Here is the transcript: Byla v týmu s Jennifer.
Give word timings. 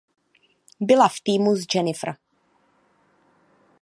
Byla 0.79 1.07
v 1.07 1.19
týmu 1.23 1.55
s 1.55 1.65
Jennifer. 1.75 2.15